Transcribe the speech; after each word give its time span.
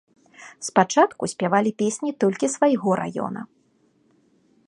Спачатку 0.67 1.23
спявалі 1.33 1.71
песні 1.83 2.11
толькі 2.25 2.51
свайго 2.55 2.89
раёна. 3.03 3.41